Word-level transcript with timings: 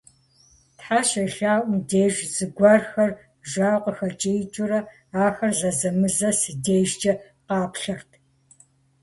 Тхьэ 0.77 0.99
щелъэӀум 1.07 1.71
деж, 1.89 2.15
зыгуэрхэр 2.33 3.11
жаӀэу 3.49 3.81
къыхэкӀиикӀыурэ, 3.83 4.79
ахэр 5.25 5.51
зэзэмызэ 5.59 6.29
си 6.39 6.53
дежкӀэ 6.63 7.13
къаплъэрт. 7.47 8.11